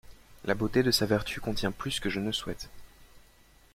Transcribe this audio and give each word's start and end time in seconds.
La 0.45 0.55
beauté 0.55 0.81
de 0.81 0.89
sa 0.89 1.05
vertu 1.05 1.39
contient 1.39 1.71
plus 1.71 1.99
que 1.99 2.09
je 2.09 2.19
ne 2.19 2.31
souhaite. 2.31 2.69